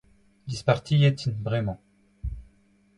dispartiet 0.51 1.19
int 1.27 1.39
bremañ. 1.45 1.77